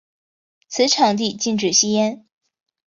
[0.67, 2.25] 此场地禁止吸烟。